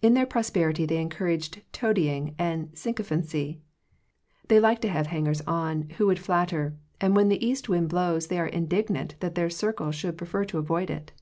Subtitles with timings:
[0.00, 3.60] In their prosperity they encouraged toadying and sycophancy.
[4.48, 8.26] They liked to have hangers on, who would flatter, and when the east wind blows
[8.26, 11.12] they are indignant that their circle should prefer to avoid it.